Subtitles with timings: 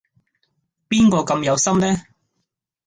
[0.89, 1.95] 邊個咁有心呢？